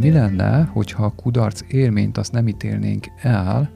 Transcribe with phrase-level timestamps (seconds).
[0.00, 3.70] Mi lenne, hogyha a kudarc élményt azt nem ítélnénk el,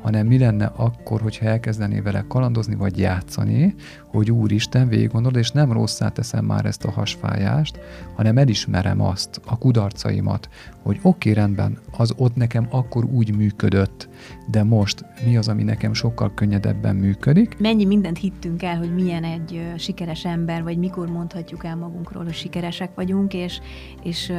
[0.00, 3.74] hanem mi lenne akkor, hogyha elkezdené vele kalandozni vagy játszani,
[4.18, 7.78] hogy Úristen, végig gondolod, és nem rosszá teszem már ezt a hasfájást,
[8.14, 10.48] hanem elismerem azt, a kudarcaimat,
[10.82, 14.08] hogy oké, okay, rendben, az ott nekem akkor úgy működött,
[14.50, 17.58] de most mi az, ami nekem sokkal könnyedebben működik.
[17.58, 22.34] Mennyi mindent hittünk el, hogy milyen egy sikeres ember, vagy mikor mondhatjuk el magunkról, hogy
[22.34, 23.60] sikeresek vagyunk, és,
[24.02, 24.32] és,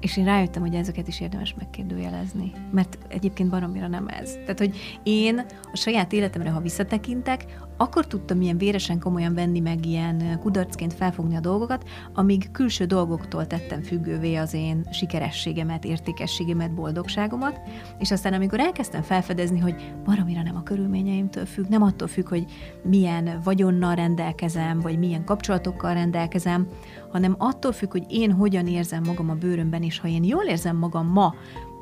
[0.00, 2.52] és én rájöttem, hogy ezeket is érdemes megkérdőjelezni.
[2.72, 4.32] Mert egyébként baromira nem ez.
[4.32, 5.38] Tehát, hogy én
[5.72, 7.44] a saját életemre, ha visszatekintek,
[7.76, 13.46] akkor tudtam ilyen véresen komolyan venni, meg ilyen kudarcként felfogni a dolgokat, amíg külső dolgoktól
[13.46, 17.60] tettem függővé az én sikerességemet, értékességemet, boldogságomat,
[17.98, 22.44] és aztán amikor elkezdtem felfedezni, hogy valamire nem a körülményeimtől függ, nem attól függ, hogy
[22.82, 26.68] milyen vagyonnal rendelkezem, vagy milyen kapcsolatokkal rendelkezem,
[27.10, 30.76] hanem attól függ, hogy én hogyan érzem magam a bőrömben, és ha én jól érzem
[30.76, 31.34] magam ma,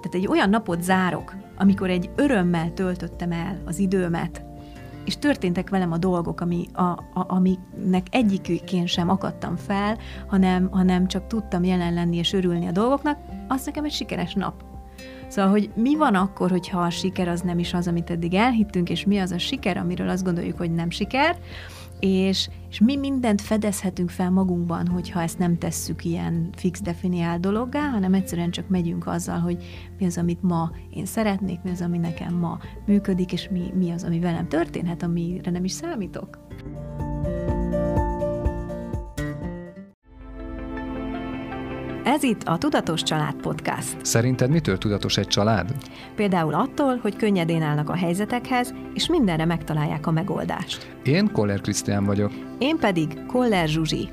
[0.03, 4.44] tehát egy olyan napot zárok, amikor egy örömmel töltöttem el az időmet,
[5.05, 11.06] és történtek velem a dolgok, ami, a, a, amiknek egyikükén sem akadtam fel, hanem, hanem
[11.06, 14.55] csak tudtam jelen lenni és örülni a dolgoknak, az nekem egy sikeres nap.
[15.28, 18.91] Szóval, hogy mi van akkor, hogyha a siker az nem is az, amit eddig elhittünk,
[18.91, 21.37] és mi az a siker, amiről azt gondoljuk, hogy nem siker,
[22.05, 27.89] és, és mi mindent fedezhetünk fel magunkban, hogyha ezt nem tesszük ilyen fix definiált dologgá,
[27.89, 29.64] hanem egyszerűen csak megyünk azzal, hogy
[29.98, 33.91] mi az, amit ma én szeretnék, mi az, ami nekem ma működik, és mi, mi
[33.91, 36.39] az, ami velem történhet, amire nem is számítok.
[42.05, 43.97] Ez itt a Tudatos Család Podcast.
[44.03, 45.70] Szerinted mitől tudatos egy család?
[46.14, 50.97] Például attól, hogy könnyedén állnak a helyzetekhez, és mindenre megtalálják a megoldást.
[51.05, 52.33] Én Koller Krisztián vagyok.
[52.59, 54.09] Én pedig Koller Zsuzsi.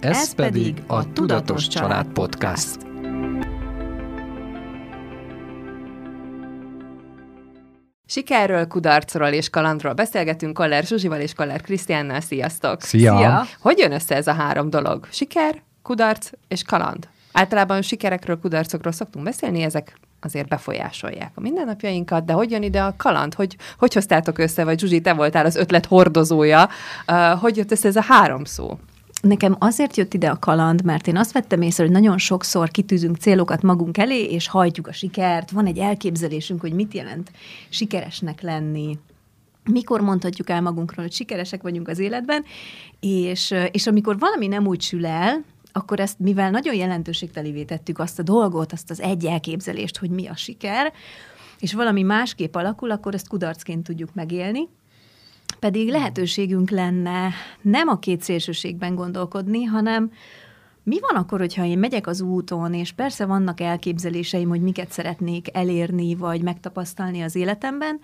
[0.00, 2.78] Ez, Ez pedig a Tudatos, Tudatos Család Podcast.
[8.06, 12.20] Sikerről, kudarcról és kalandról beszélgetünk Koller Zsuzsival és Koller Krisztiánnal.
[12.20, 12.80] Sziasztok!
[12.82, 13.16] Szia!
[13.16, 13.44] Szia!
[13.60, 15.06] Hogy jön össze ez a három dolog?
[15.10, 17.08] Siker, kudarc és kaland?
[17.38, 22.94] Általában sikerekről, kudarcokról szoktunk beszélni, ezek azért befolyásolják a mindennapjainkat, de hogy jön ide a
[22.96, 23.34] kaland?
[23.34, 26.68] Hogy, hogy hoztátok össze, vagy Zsuzsi, te voltál az ötlet hordozója,
[27.08, 28.78] uh, hogy jött össze ez a három szó?
[29.22, 33.16] Nekem azért jött ide a kaland, mert én azt vettem észre, hogy nagyon sokszor kitűzünk
[33.16, 37.30] célokat magunk elé, és hajtjuk a sikert, van egy elképzelésünk, hogy mit jelent
[37.68, 38.98] sikeresnek lenni,
[39.64, 42.44] mikor mondhatjuk el magunkról, hogy sikeresek vagyunk az életben,
[43.00, 48.18] és, és amikor valami nem úgy sül el, akkor ezt, mivel nagyon jelentőségtelévé tettük azt
[48.18, 50.92] a dolgot, azt az egy elképzelést, hogy mi a siker,
[51.58, 54.68] és valami másképp alakul, akkor ezt kudarcként tudjuk megélni.
[55.58, 57.30] Pedig lehetőségünk lenne
[57.62, 60.10] nem a két szélsőségben gondolkodni, hanem
[60.82, 65.56] mi van akkor, hogyha én megyek az úton, és persze vannak elképzeléseim, hogy miket szeretnék
[65.56, 68.00] elérni, vagy megtapasztalni az életemben,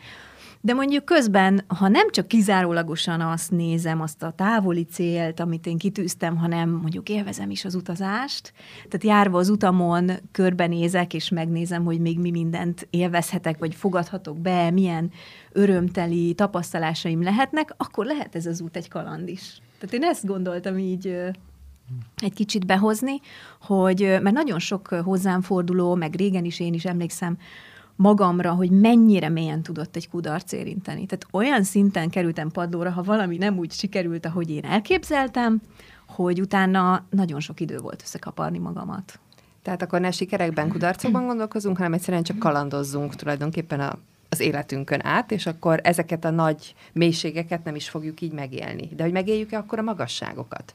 [0.65, 5.79] de mondjuk közben, ha nem csak kizárólagosan azt nézem, azt a távoli célt, amit én
[5.79, 12.01] kitűztem, hanem mondjuk élvezem is az utazást, tehát járva az utamon körbenézek, és megnézem, hogy
[12.01, 15.11] még mi mindent élvezhetek, vagy fogadhatok be, milyen
[15.53, 19.61] örömteli tapasztalásaim lehetnek, akkor lehet ez az út egy kaland is.
[19.79, 21.07] Tehát én ezt gondoltam így
[22.17, 23.21] egy kicsit behozni,
[23.61, 27.37] hogy mert nagyon sok hozzám forduló, meg régen is én is emlékszem,
[27.97, 31.07] magamra, hogy mennyire mélyen tudott egy kudarc érinteni.
[31.07, 35.61] Tehát olyan szinten kerültem padlóra, ha valami nem úgy sikerült, ahogy én elképzeltem,
[36.07, 39.19] hogy utána nagyon sok idő volt összekaparni magamat.
[39.63, 45.33] Tehát akkor ne sikerekben, kudarcokban gondolkozunk, hanem egyszerűen csak kalandozzunk tulajdonképpen a, az életünkön át,
[45.33, 48.89] és akkor ezeket a nagy mélységeket nem is fogjuk így megélni.
[48.97, 50.75] De hogy megéljük-e akkor a magasságokat?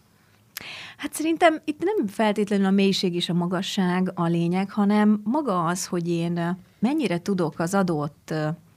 [0.97, 5.85] Hát szerintem itt nem feltétlenül a mélység és a magasság a lényeg, hanem maga az,
[5.85, 8.33] hogy én mennyire tudok az adott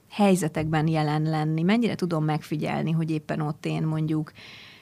[0.09, 4.31] helyzetekben jelen lenni, mennyire tudom megfigyelni, hogy éppen ott én mondjuk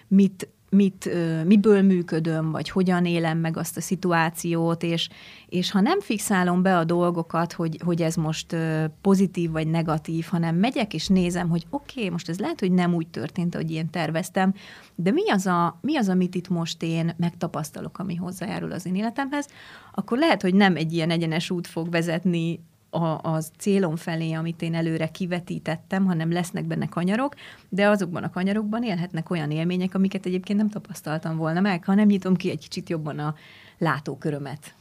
[0.07, 1.09] mit mit,
[1.45, 5.09] miből működöm, vagy hogyan élem meg azt a szituációt, és,
[5.49, 8.55] és ha nem fixálom be a dolgokat, hogy, hogy ez most
[9.01, 12.93] pozitív vagy negatív, hanem megyek és nézem, hogy oké, okay, most ez lehet, hogy nem
[12.93, 14.53] úgy történt, ahogy én terveztem,
[14.95, 18.95] de mi az, a, mi az, amit itt most én megtapasztalok, ami hozzájárul az én
[18.95, 19.47] életemhez,
[19.93, 22.59] akkor lehet, hogy nem egy ilyen egyenes út fog vezetni
[22.91, 27.35] a, az célom felé, amit én előre kivetítettem, hanem lesznek benne kanyarok,
[27.69, 32.07] de azokban a kanyarokban élhetnek olyan élmények, amiket egyébként nem tapasztaltam volna meg, ha nem
[32.07, 33.35] nyitom ki egy kicsit jobban a
[33.77, 34.73] látókörömet.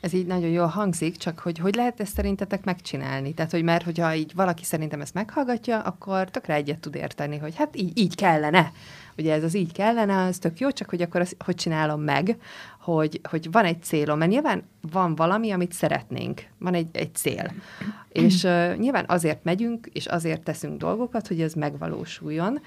[0.00, 3.34] Ez így nagyon jól hangzik, csak hogy hogy lehet ezt szerintetek megcsinálni?
[3.34, 7.56] Tehát, hogy mert hogyha így valaki szerintem ezt meghallgatja, akkor tökre egyet tud érteni, hogy
[7.56, 8.72] hát így, így kellene.
[9.18, 12.36] Ugye ez az így kellene, az tök jó, csak hogy akkor azt hogy csinálom meg,
[12.80, 17.52] hogy, hogy van egy célom, mert nyilván van valami, amit szeretnénk, van egy, egy cél.
[18.08, 22.60] És uh, nyilván azért megyünk, és azért teszünk dolgokat, hogy ez megvalósuljon,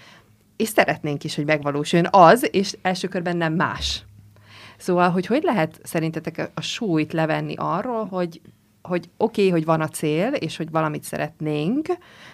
[0.56, 4.06] és szeretnénk is, hogy megvalósuljon az, és első körben nem más.
[4.78, 8.42] Szóval, hogy hogy lehet szerintetek a súlyt levenni arról, hogy
[8.82, 11.88] hogy oké, okay, hogy van a cél, és hogy valamit szeretnénk,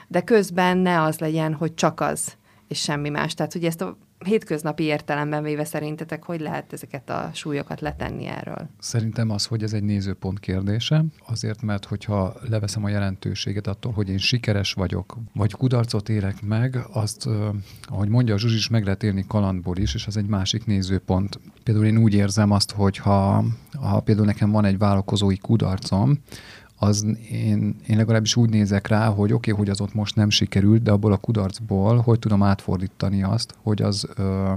[0.08, 2.38] de közben ne az legyen, hogy csak az,
[2.68, 3.34] és semmi más.
[3.34, 8.70] Tehát, hogy ezt a hétköznapi értelemben véve szerintetek, hogy lehet ezeket a súlyokat letenni erről?
[8.80, 14.10] Szerintem az, hogy ez egy nézőpont kérdése, azért, mert hogyha leveszem a jelentőséget attól, hogy
[14.10, 17.30] én sikeres vagyok, vagy kudarcot élek meg, azt,
[17.84, 21.40] ahogy mondja a Zsuzs is, meg lehet élni kalandból is, és az egy másik nézőpont.
[21.64, 23.44] Például én úgy érzem azt, hogy ha,
[23.80, 26.20] ha például nekem van egy vállalkozói kudarcom,
[26.80, 30.30] az én, én legalábbis úgy nézek rá, hogy oké, okay, hogy az ott most nem
[30.30, 34.54] sikerült, de abból a kudarcból hogy tudom átfordítani azt, hogy az ö,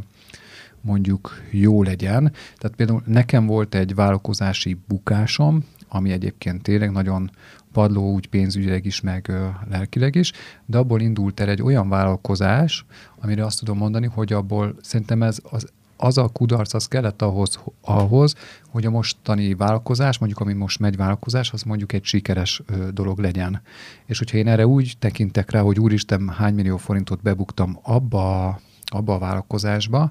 [0.80, 2.32] mondjuk jó legyen.
[2.58, 7.30] Tehát például nekem volt egy vállalkozási bukásom, ami egyébként tényleg nagyon
[7.72, 10.32] padló úgy pénzügyileg is, meg ö, lelkileg is,
[10.66, 12.84] de abból indult el egy olyan vállalkozás,
[13.20, 17.60] amire azt tudom mondani, hogy abból szerintem ez az az a kudarc, az kellett ahhoz,
[17.80, 18.34] ahhoz,
[18.70, 22.62] hogy a mostani vállalkozás, mondjuk ami most megy vállalkozás, az mondjuk egy sikeres
[22.92, 23.62] dolog legyen.
[24.06, 28.60] És hogyha én erre úgy tekintek rá, hogy úristen, hány millió forintot bebuktam abba
[28.92, 30.10] abba a vállalkozásba,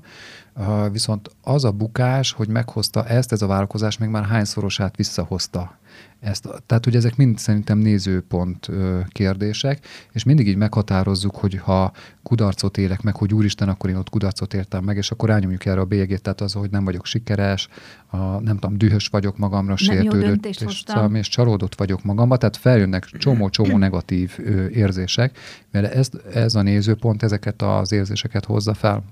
[0.91, 5.78] viszont az a bukás, hogy meghozta ezt, ez a vállalkozás még már hányszorosát visszahozta
[6.19, 6.48] ezt.
[6.66, 8.69] Tehát, hogy ezek mind szerintem nézőpont
[9.07, 11.92] kérdések, és mindig így meghatározzuk, hogy ha
[12.24, 15.80] kudarcot élek meg, hogy úristen, akkor én ott kudarcot értem meg, és akkor rányomjuk erre
[15.80, 17.68] a bélyegét, tehát az, hogy nem vagyok sikeres,
[18.07, 22.57] a, nem tudom, dühös vagyok magamra, nem sértődött, és, szám, és csalódott vagyok magamba, tehát
[22.57, 25.38] feljönnek csomó-csomó negatív ö, érzések,
[25.72, 29.04] mert ez, ez a nézőpont ezeket az érzéseket hozza fel.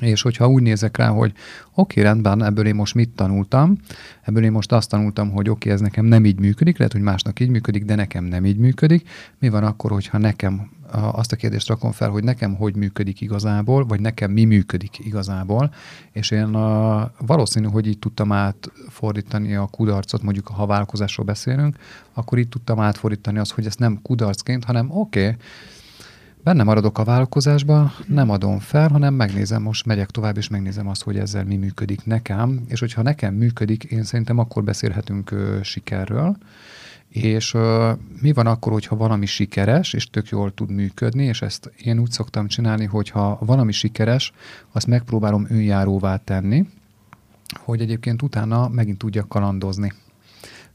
[0.00, 1.32] És hogyha úgy nézek rá, hogy
[1.74, 3.78] oké, okay, rendben, ebből én most mit tanultam,
[4.22, 7.02] ebből én most azt tanultam, hogy oké, okay, ez nekem nem így működik, lehet, hogy
[7.02, 9.08] másnak így működik, de nekem nem így működik.
[9.38, 13.86] Mi van akkor, hogyha nekem azt a kérdést rakom fel, hogy nekem hogy működik igazából,
[13.86, 15.74] vagy nekem mi működik igazából,
[16.12, 21.76] és én a, valószínű, hogy így tudtam átfordítani a kudarcot, mondjuk ha vállalkozásról beszélünk,
[22.12, 25.36] akkor így tudtam átfordítani azt, hogy ezt nem kudarcként, hanem oké, okay,
[26.48, 31.02] benne maradok a vállalkozásba, nem adom fel, hanem megnézem, most megyek tovább, és megnézem azt,
[31.02, 36.36] hogy ezzel mi működik nekem, és hogyha nekem működik, én szerintem akkor beszélhetünk ö, sikerről,
[37.08, 41.72] és ö, mi van akkor, hogyha valami sikeres, és tök jól tud működni, és ezt
[41.84, 44.32] én úgy szoktam csinálni, hogyha valami sikeres,
[44.72, 46.66] azt megpróbálom önjáróvá tenni,
[47.56, 49.92] hogy egyébként utána megint tudjak kalandozni.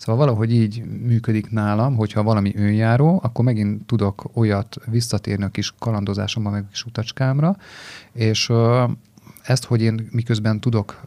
[0.03, 5.73] Szóval valahogy így működik nálam, hogyha valami önjáró, akkor megint tudok olyat visszatérni a kis
[5.79, 7.57] kalandozásomba, meg a kis utacskámra,
[8.13, 8.51] és
[9.43, 11.01] ezt, hogy én miközben tudok,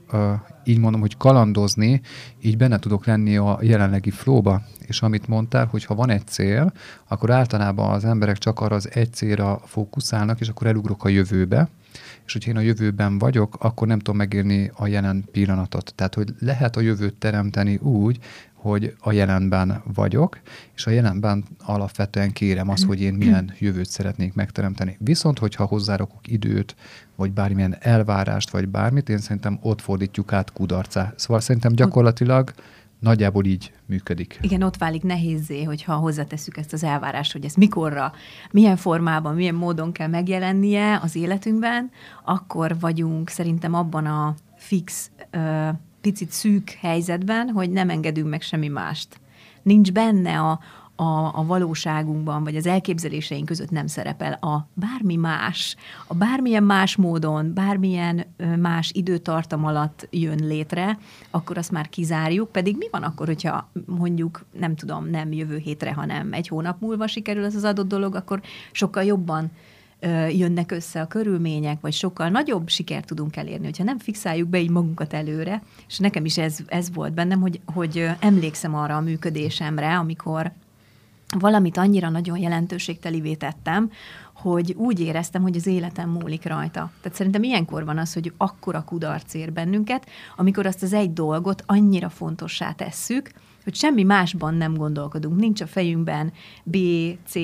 [0.64, 2.00] így mondom, hogy kalandozni,
[2.40, 4.62] így benne tudok lenni a jelenlegi flóba.
[4.80, 6.72] És amit mondtál, hogy ha van egy cél,
[7.08, 11.68] akkor általában az emberek csak arra az egy célra fókuszálnak, és akkor elugrok a jövőbe,
[12.26, 15.92] és hogyha én a jövőben vagyok, akkor nem tudom megírni a jelen pillanatot.
[15.94, 18.18] Tehát, hogy lehet a jövőt teremteni úgy,
[18.52, 20.40] hogy a jelenben vagyok,
[20.74, 24.96] és a jelenben alapvetően kérem azt, hogy én milyen jövőt szeretnék megteremteni.
[25.00, 26.76] Viszont, hogyha hozzárakok időt,
[27.16, 31.12] vagy bármilyen elvárást, vagy bármit, én szerintem ott fordítjuk át kudarcá.
[31.16, 32.52] Szóval szerintem gyakorlatilag
[32.98, 34.38] nagyjából így működik.
[34.40, 38.12] Igen, ott válik nehézé, hogyha hozzátesszük ezt az elvárást, hogy ez mikorra,
[38.50, 41.90] milyen formában, milyen módon kell megjelennie az életünkben,
[42.24, 45.10] akkor vagyunk szerintem abban a fix
[46.00, 49.20] picit szűk helyzetben, hogy nem engedünk meg semmi mást.
[49.62, 50.60] Nincs benne a,
[50.96, 55.76] a, a valóságunkban, vagy az elképzeléseink között nem szerepel a bármi más,
[56.06, 58.24] a bármilyen más módon, bármilyen
[58.58, 60.98] más időtartam alatt jön létre,
[61.30, 65.92] akkor azt már kizárjuk, pedig mi van akkor, hogyha mondjuk, nem tudom, nem jövő hétre,
[65.92, 68.40] hanem egy hónap múlva sikerül ez az adott dolog, akkor
[68.72, 69.50] sokkal jobban
[70.30, 74.70] jönnek össze a körülmények, vagy sokkal nagyobb sikert tudunk elérni, hogyha nem fixáljuk be így
[74.70, 79.96] magunkat előre, és nekem is ez, ez volt bennem, hogy, hogy emlékszem arra a működésemre,
[79.96, 80.52] amikor
[81.38, 83.90] valamit annyira nagyon jelentőségtelivé tettem,
[84.34, 86.90] hogy úgy éreztem, hogy az életem múlik rajta.
[87.00, 90.06] Tehát szerintem ilyenkor van az, hogy akkora kudarc ér bennünket,
[90.36, 93.30] amikor azt az egy dolgot annyira fontossá tesszük,
[93.64, 95.38] hogy semmi másban nem gondolkodunk.
[95.40, 96.76] Nincs a fejünkben B,
[97.26, 97.34] C,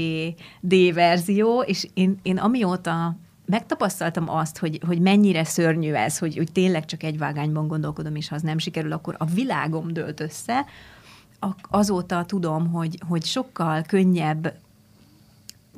[0.61, 6.53] D verzió, és én, én amióta megtapasztaltam azt, hogy, hogy mennyire szörnyű ez, hogy, hogy
[6.53, 10.65] tényleg csak egy vágányban gondolkodom, és ha az nem sikerül, akkor a világom dőlt össze.
[11.70, 14.54] Azóta tudom, hogy, hogy sokkal könnyebb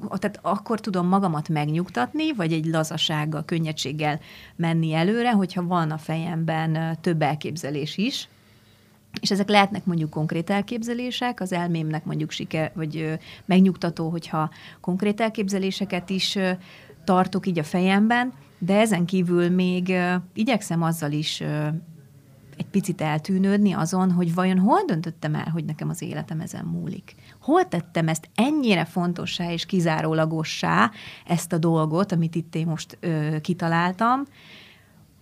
[0.00, 4.20] tehát akkor tudom magamat megnyugtatni, vagy egy lazasággal, könnyedséggel
[4.56, 8.28] menni előre, hogyha van a fejemben több elképzelés is,
[9.20, 16.10] és ezek lehetnek mondjuk konkrét elképzelések, az elmémnek mondjuk siker, vagy megnyugtató, hogyha konkrét elképzeléseket
[16.10, 16.38] is
[17.04, 19.94] tartok így a fejemben, de ezen kívül még
[20.34, 21.42] igyekszem azzal is
[22.56, 27.14] egy picit eltűnődni azon, hogy vajon hol döntöttem el, hogy nekem az életem ezen múlik.
[27.40, 30.90] Hol tettem ezt ennyire fontossá és kizárólagossá,
[31.26, 34.22] ezt a dolgot, amit itt én most ö, kitaláltam,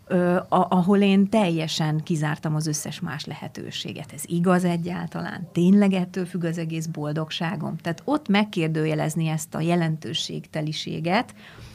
[0.06, 4.12] ö, ahol én teljesen kizártam az összes más lehetőséget.
[4.12, 5.48] Ez igaz egyáltalán?
[5.52, 7.76] Tényleg ettől függ az egész boldogságom?
[7.76, 11.34] Tehát ott megkérdőjelezni ezt a jelentőségteliséget,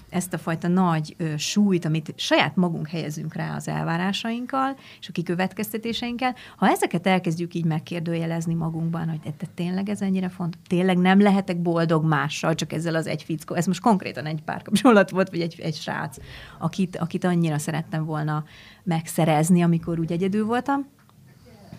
[0.09, 5.11] ezt a fajta nagy ö, súlyt, amit saját magunk helyezünk rá az elvárásainkkal és a
[5.11, 11.21] kikövetkeztetéseinkkel, ha ezeket elkezdjük így megkérdőjelezni magunkban, hogy te tényleg ez ennyire fontos, tényleg nem
[11.21, 15.41] lehetek boldog mással, csak ezzel az egy fickó, ez most konkrétan egy párkapcsolat volt, vagy
[15.41, 16.17] egy, egy srác,
[16.57, 18.43] akit, akit annyira szerettem volna
[18.83, 20.87] megszerezni, amikor úgy egyedül voltam,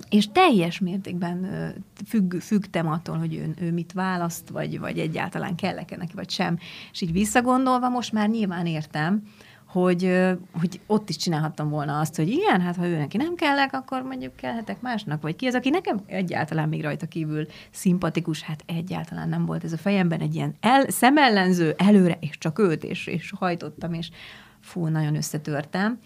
[0.09, 1.49] és teljes mértékben
[2.07, 6.59] függ, függtem attól, hogy ő, ő mit választ, vagy, vagy egyáltalán kellek-e neki, vagy sem.
[6.93, 9.23] És így visszagondolva most már nyilván értem,
[9.69, 13.73] hogy, hogy ott is csinálhattam volna azt, hogy igen, hát ha ő neki nem kellek,
[13.73, 18.63] akkor mondjuk kellhetek másnak, vagy ki az, aki nekem egyáltalán még rajta kívül szimpatikus, hát
[18.67, 23.07] egyáltalán nem volt ez a fejemben egy ilyen el, szemellenző előre, és csak őt, és,
[23.07, 24.11] és hajtottam, és
[24.61, 25.99] fú, nagyon összetörtem.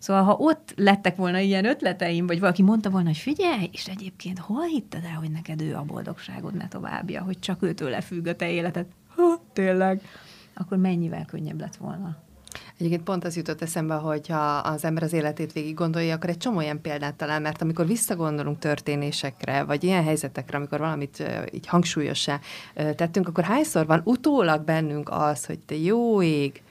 [0.00, 4.38] Szóval, ha ott lettek volna ilyen ötleteim, vagy valaki mondta volna, hogy figyelj, és egyébként
[4.38, 8.34] hol hitted el, hogy neked ő a boldogságod ne továbbja, hogy csak őtől függ a
[8.34, 8.86] te életed?
[9.16, 10.02] Ha, tényleg.
[10.54, 12.16] Akkor mennyivel könnyebb lett volna.
[12.76, 16.36] Egyébként pont az jutott eszembe, hogy ha az ember az életét végig gondolja, akkor egy
[16.36, 22.40] csomó ilyen példát talál, mert amikor visszagondolunk történésekre, vagy ilyen helyzetekre, amikor valamit így hangsúlyossá
[22.74, 26.62] tettünk, akkor hányszor van utólag bennünk az, hogy te jó ég,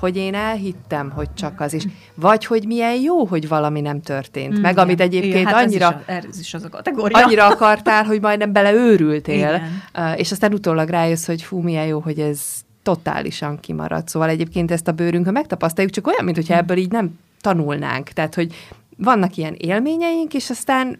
[0.00, 1.84] hogy én elhittem, hogy csak az is.
[2.14, 4.58] Vagy hogy milyen jó, hogy valami nem történt.
[4.58, 7.24] Mm, meg amit egyébként igen, hát annyira, ez is, a, ez is az a kategória.
[7.24, 9.62] annyira akartál, hogy majdnem beleőrültél.
[9.94, 12.40] Uh, és aztán utólag rájössz, hogy fú, milyen jó, hogy ez
[12.82, 14.08] totálisan kimaradt.
[14.08, 18.08] Szóval egyébként ezt a bőrünkön megtapasztaljuk, csak olyan, mintha ebből így nem tanulnánk.
[18.08, 18.54] Tehát, hogy
[18.96, 20.98] vannak ilyen élményeink, és aztán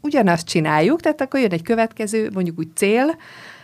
[0.00, 3.16] ugyanazt csináljuk, tehát akkor jön egy következő, mondjuk úgy cél,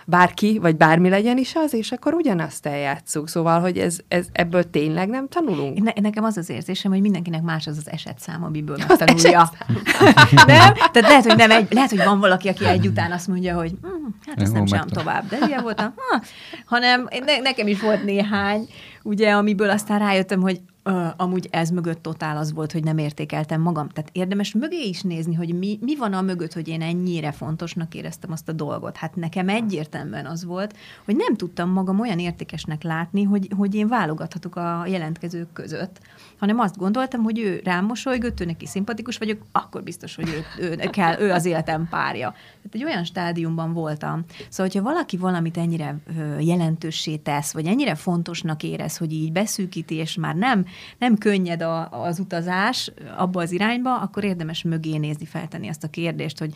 [0.06, 3.28] bárki, vagy bármi legyen is az, és akkor ugyanazt eljátszuk.
[3.28, 5.82] Szóval, hogy ez, ez ebből tényleg nem tanulunk?
[5.82, 9.50] Ne, nekem az az érzésem, hogy mindenkinek más az az esetszám, amiből megtanulja.
[10.46, 10.74] nem?
[10.92, 13.70] Tehát lehet, hogy nem egy, lehet, hogy van valaki, aki egy után azt mondja, hogy
[13.82, 13.88] hm,
[14.26, 15.94] hát ezt nem sem tovább, de ilyen voltam.
[15.96, 16.22] Ha,
[16.64, 18.68] hanem ne, nekem is volt néhány,
[19.02, 23.60] ugye, amiből aztán rájöttem, hogy Uh, amúgy ez mögött totál az volt, hogy nem értékeltem
[23.60, 23.88] magam.
[23.88, 27.94] Tehát érdemes mögé is nézni, hogy mi, mi van a mögött, hogy én ennyire fontosnak
[27.94, 28.96] éreztem azt a dolgot.
[28.96, 33.88] Hát nekem egyértelműen az volt, hogy nem tudtam magam olyan értékesnek látni, hogy, hogy én
[33.88, 36.00] válogathatok a jelentkezők között,
[36.38, 40.64] hanem azt gondoltam, hogy ő rám mosolygott, ő neki szimpatikus vagyok, akkor biztos, hogy ő,
[40.64, 42.30] ő, kell, ő az életem párja.
[42.30, 44.24] Tehát egy olyan stádiumban voltam.
[44.48, 45.96] Szóval, hogyha valaki valamit ennyire
[46.38, 50.64] jelentőssé tesz, vagy ennyire fontosnak érez, hogy így beszűkíti, és már nem
[50.98, 55.88] nem könnyed a, az utazás abba az irányba, akkor érdemes mögé nézni, feltenni azt a
[55.88, 56.54] kérdést, hogy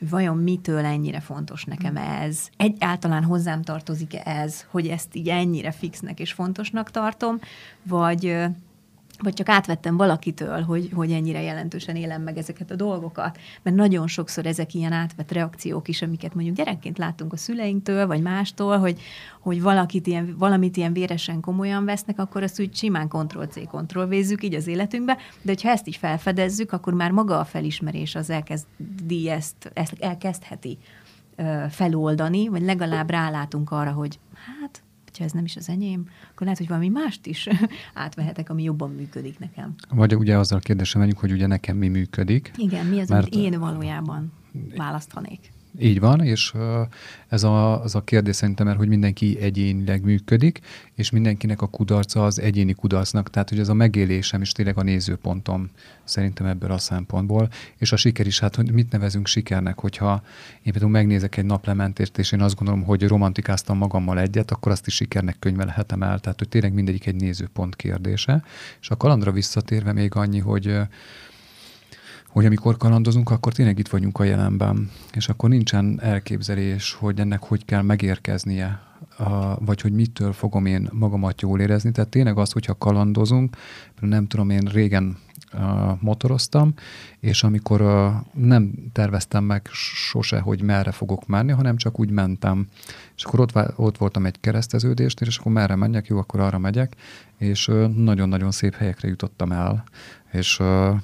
[0.00, 2.48] vajon mitől ennyire fontos nekem ez?
[2.56, 7.38] Egyáltalán hozzám tartozik-e ez, hogy ezt így ennyire fixnek és fontosnak tartom,
[7.82, 8.44] vagy
[9.18, 13.38] vagy csak átvettem valakitől, hogy, hogy ennyire jelentősen élem meg ezeket a dolgokat.
[13.62, 18.22] Mert nagyon sokszor ezek ilyen átvett reakciók is, amiket mondjuk gyerekként láttunk a szüleinktől, vagy
[18.22, 19.00] mástól, hogy,
[19.40, 24.54] hogy valakit ilyen, valamit ilyen véresen komolyan vesznek, akkor azt úgy simán Ctrl-C, Ctrl-vézzük így
[24.54, 29.70] az életünkbe, de hogyha ezt is felfedezzük, akkor már maga a felismerés az elkezdi ezt,
[29.74, 30.78] ezt elkezdheti
[31.70, 34.82] feloldani, vagy legalább rálátunk arra, hogy hát
[35.16, 37.48] hogyha ez nem is az enyém, akkor lehet, hogy valami mást is
[37.94, 39.74] átvehetek, ami jobban működik nekem.
[39.88, 42.50] Vagy ugye azzal a kérdésem menjünk, hogy ugye nekem mi működik.
[42.56, 43.34] Igen, mi az, mert...
[43.34, 44.32] amit én valójában
[44.76, 45.52] választhanék.
[45.78, 46.52] Így van, és
[47.28, 50.60] ez a, az a kérdés szerintem, mert hogy mindenki egyénileg működik,
[50.94, 54.82] és mindenkinek a kudarca az egyéni kudarcnak, tehát hogy ez a megélésem is tényleg a
[54.82, 55.70] nézőpontom
[56.04, 60.22] szerintem ebből a szempontból, és a siker is, hát hogy mit nevezünk sikernek, hogyha
[60.62, 64.86] én például megnézek egy naplementést, és én azt gondolom, hogy romantikáztam magammal egyet, akkor azt
[64.86, 68.42] is sikernek könyvelhetem el, tehát hogy tényleg mindegyik egy nézőpont kérdése.
[68.80, 70.78] És a kalandra visszatérve még annyi, hogy
[72.36, 77.42] hogy amikor kalandozunk, akkor tényleg itt vagyunk a jelenben, és akkor nincsen elképzelés, hogy ennek
[77.42, 78.80] hogy kell megérkeznie
[79.58, 81.90] vagy hogy mitől fogom én magamat jól érezni.
[81.90, 83.56] Tehát tényleg az, hogyha kalandozunk,
[84.00, 85.16] nem tudom, én régen
[86.00, 86.74] motoroztam,
[87.20, 92.66] és amikor nem terveztem meg sose, hogy merre fogok menni, hanem csak úgy mentem.
[93.16, 96.96] És akkor ott, ott voltam egy kereszteződésnél, és akkor merre menjek, jó, akkor arra megyek,
[97.38, 99.84] és nagyon-nagyon szép helyekre jutottam el
[100.36, 100.96] és uh,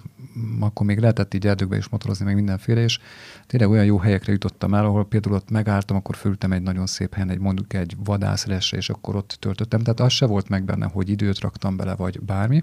[0.61, 2.99] akkor még lehetett így erdőkbe is motorozni, meg mindenféle, és
[3.47, 7.12] tényleg olyan jó helyekre jutottam el, ahol például ott megálltam, akkor fölültem egy nagyon szép
[7.12, 9.81] helyen, egy mondjuk egy vadászresre, és akkor ott töltöttem.
[9.81, 12.62] Tehát az se volt meg benne, hogy időt raktam bele, vagy bármi.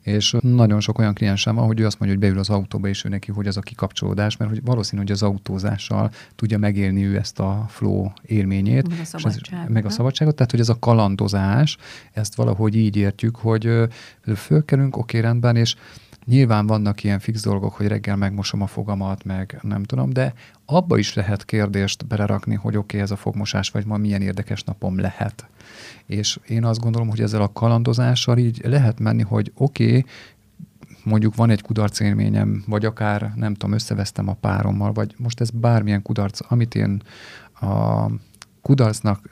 [0.00, 3.04] És nagyon sok olyan kliensem van, hogy ő azt mondja, hogy beül az autóba, és
[3.04, 7.16] ő neki, hogy az a kikapcsolódás, mert hogy valószínű, hogy az autózással tudja megélni ő
[7.16, 8.88] ezt a flow élményét.
[8.88, 9.68] Meg a szabadságot.
[9.68, 11.76] meg a szabadságot, tehát hogy ez a kalandozás,
[12.12, 13.88] ezt valahogy így értjük, hogy
[14.36, 15.74] fölkelünk, oké, rendben, és
[16.24, 20.98] Nyilván vannak ilyen fix dolgok, hogy reggel megmosom a fogamat, meg nem tudom, de abba
[20.98, 24.98] is lehet kérdést belerakni, hogy oké, okay, ez a fogmosás, vagy ma milyen érdekes napom
[24.98, 25.46] lehet.
[26.06, 30.04] És én azt gondolom, hogy ezzel a kalandozással így lehet menni, hogy oké, okay,
[31.04, 35.50] mondjuk van egy kudarc élményem, vagy akár nem tudom, összevesztem a párommal, vagy most ez
[35.50, 37.02] bármilyen kudarc, amit én
[37.60, 38.06] a
[38.62, 39.28] kudarcnak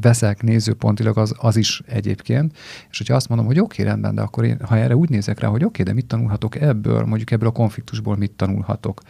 [0.00, 2.56] veszek nézőpontilag, az, az is egyébként.
[2.90, 5.40] És hogyha azt mondom, hogy oké, okay, rendben, de akkor én, ha erre úgy nézek
[5.40, 9.00] rá, hogy oké, okay, de mit tanulhatok ebből, mondjuk ebből a konfliktusból mit tanulhatok,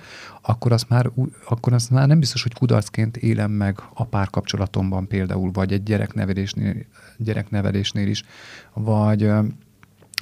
[0.43, 1.11] akkor azt már,
[1.49, 6.75] akkor azt már nem biztos, hogy kudarcként élem meg a párkapcsolatomban például, vagy egy gyereknevelésnél,
[7.17, 8.25] gyereknevelésnél is,
[8.75, 9.31] vagy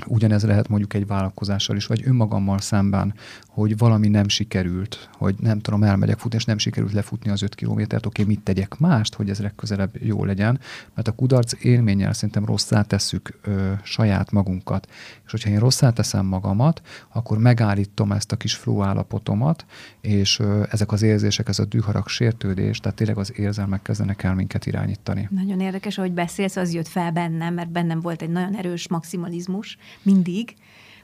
[0.06, 3.14] Ugyanez lehet mondjuk egy vállalkozással is, vagy önmagammal szemben,
[3.46, 7.54] hogy valami nem sikerült, hogy nem tudom, elmegyek futni, és nem sikerült lefutni az öt
[7.54, 10.60] kilométert, oké, mit tegyek mást, hogy ez legközelebb jó legyen,
[10.94, 14.88] mert a kudarc élménnyel szerintem rosszá tesszük ö, saját magunkat.
[15.24, 19.64] És hogyha én rosszá teszem magamat, akkor megállítom ezt a kis flow állapotomat,
[20.00, 20.40] és
[20.70, 25.28] ezek az érzések, ez a düharak sértődés, tehát tényleg az érzelmek kezdenek el minket irányítani.
[25.30, 29.78] Nagyon érdekes, ahogy beszélsz, az jött fel bennem, mert bennem volt egy nagyon erős maximalizmus,
[30.02, 30.54] mindig,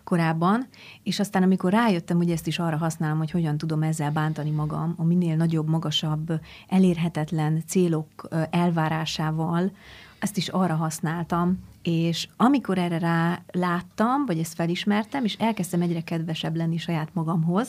[0.05, 0.67] korábban,
[1.03, 4.95] és aztán amikor rájöttem, hogy ezt is arra használom, hogy hogyan tudom ezzel bántani magam,
[4.97, 9.73] a minél nagyobb, magasabb, elérhetetlen célok elvárásával,
[10.21, 16.00] ezt is arra használtam, és amikor erre rá láttam, vagy ezt felismertem, és elkezdtem egyre
[16.00, 17.69] kedvesebb lenni saját magamhoz,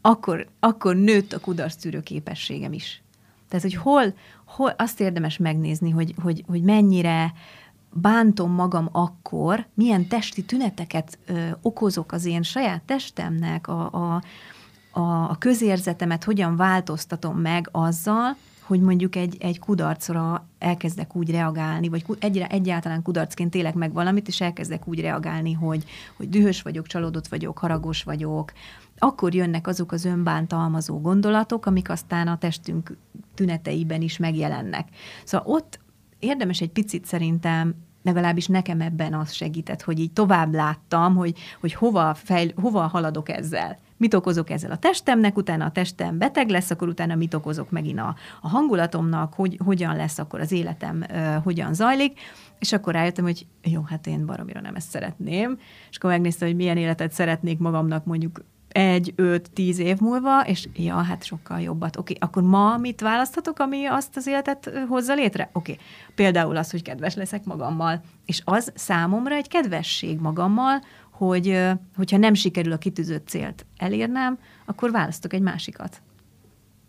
[0.00, 3.02] akkor, akkor nőtt a kudarc képességem is.
[3.48, 4.14] Tehát, hogy hol,
[4.44, 7.32] hol azt érdemes megnézni, hogy, hogy, hogy mennyire
[7.92, 14.22] bántom magam akkor, milyen testi tüneteket ö, okozok az én saját testemnek, a, a,
[15.00, 21.88] a, a közérzetemet hogyan változtatom meg azzal, hogy mondjuk egy, egy kudarcra elkezdek úgy reagálni,
[21.88, 25.84] vagy egyre, egyáltalán kudarcként élek meg valamit, és elkezdek úgy reagálni, hogy,
[26.16, 28.52] hogy dühös vagyok, csalódott vagyok, haragos vagyok,
[28.98, 32.96] akkor jönnek azok az önbántalmazó gondolatok, amik aztán a testünk
[33.34, 34.88] tüneteiben is megjelennek.
[35.24, 35.80] Szóval ott
[36.18, 41.74] érdemes egy picit szerintem legalábbis nekem ebben az segített, hogy így tovább láttam, hogy, hogy
[41.74, 43.78] hova, fejl, hova haladok ezzel.
[43.96, 47.98] Mit okozok ezzel a testemnek, utána a testem beteg lesz, akkor utána mit okozok megint
[47.98, 52.20] a, a hangulatomnak, hogy hogyan lesz akkor az életem, uh, hogyan zajlik,
[52.58, 55.58] és akkor rájöttem, hogy jó, hát én baromira nem ezt szeretném,
[55.90, 58.40] és akkor megnéztem, hogy milyen életet szeretnék magamnak mondjuk
[58.76, 61.96] egy, öt, tíz év múlva, és ja, hát sokkal jobbat.
[61.96, 65.50] Oké, okay, akkor ma mit választhatok, ami azt az életet hozza létre?
[65.52, 65.84] Oké, okay.
[66.14, 68.00] például az, hogy kedves leszek magammal.
[68.26, 70.82] És az számomra egy kedvesség magammal,
[71.16, 71.58] hogy
[71.96, 76.02] hogyha nem sikerül a kitűzött célt elérnem, akkor választok egy másikat.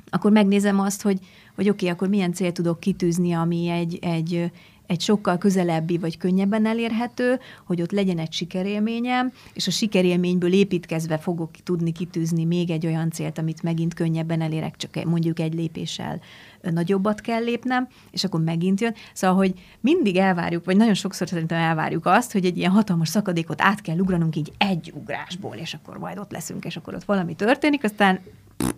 [0.10, 1.20] Akkor megnézem azt, hogy,
[1.56, 4.52] hogy oké, okay, akkor milyen célt tudok kitűzni, ami egy, egy,
[4.88, 11.18] egy sokkal közelebbi vagy könnyebben elérhető, hogy ott legyen egy sikerélményem, és a sikerélményből építkezve
[11.18, 16.20] fogok tudni kitűzni még egy olyan célt, amit megint könnyebben elérek, csak mondjuk egy lépéssel
[16.62, 18.94] nagyobbat kell lépnem, és akkor megint jön.
[19.14, 23.62] Szóval, hogy mindig elvárjuk, vagy nagyon sokszor szerintem elvárjuk azt, hogy egy ilyen hatalmas szakadékot
[23.62, 27.36] át kell ugranunk így egy ugrásból, és akkor majd ott leszünk, és akkor ott valami
[27.36, 28.20] történik, aztán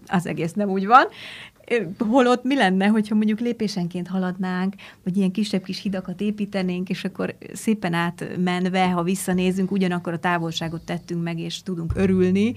[0.07, 1.07] az egész nem úgy van,
[1.97, 7.35] holott mi lenne, hogyha mondjuk lépésenként haladnánk, vagy ilyen kisebb kis hidakat építenénk, és akkor
[7.53, 12.55] szépen átmenve, ha visszanézünk, ugyanakkor a távolságot tettünk meg, és tudunk örülni,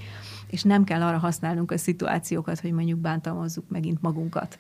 [0.51, 4.59] és nem kell arra használnunk a szituációkat, hogy mondjuk bántalmazzuk megint magunkat.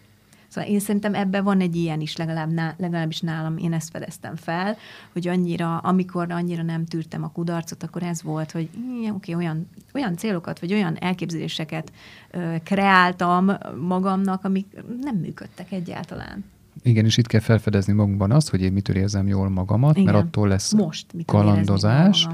[0.52, 4.36] Szóval én szerintem ebben van egy ilyen is, legalább ná, legalábbis nálam én ezt fedeztem
[4.36, 4.76] fel,
[5.12, 9.68] hogy annyira, amikor annyira nem tűrtem a kudarcot, akkor ez volt, hogy oké, okay, olyan,
[9.94, 11.92] olyan célokat, vagy olyan elképzeléseket
[12.30, 14.66] ö, kreáltam magamnak, amik
[15.00, 16.44] nem működtek egyáltalán.
[16.82, 20.12] Igen, és itt kell felfedezni magunkban azt, hogy én mitől érzem jól magamat, Igen.
[20.12, 22.28] mert attól lesz Most kalandozás.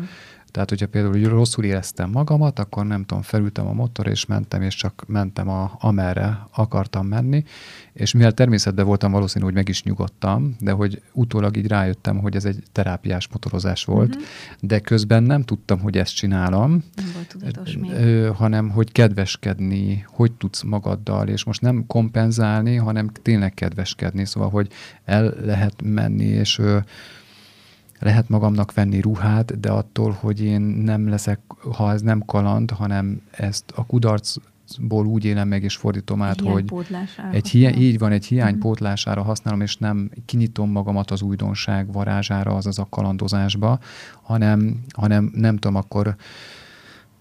[0.59, 4.75] Tehát, hogyha például rosszul éreztem magamat, akkor nem tudom, felültem a motor, és mentem, és
[4.75, 7.45] csak mentem a, amerre akartam menni,
[7.93, 12.37] és mivel természetben voltam, valószínű, hogy meg is nyugodtam, de hogy utólag így rájöttem, hogy
[12.37, 14.23] ez egy terápiás motorozás volt, uh-huh.
[14.61, 17.77] de közben nem tudtam, hogy ezt csinálom, nem volt tudatos.
[17.93, 24.51] Ö, hanem hogy kedveskedni, hogy tudsz magaddal, és most nem kompenzálni, hanem tényleg kedveskedni, szóval,
[24.51, 24.69] hogy
[25.05, 26.79] el lehet menni, és ö,
[27.99, 31.41] lehet magamnak venni ruhát, de attól, hogy én nem leszek,
[31.73, 36.65] ha ez nem kaland, hanem ezt a kudarcból úgy élem meg, és fordítom át, hogy
[37.33, 37.83] egy használom.
[37.83, 38.63] így van, egy hiány uh-huh.
[38.63, 43.79] pótlására használom, és nem kinyitom magamat az újdonság varázsára, azaz a kalandozásba,
[44.23, 46.17] hanem, hanem nem tudom, akkor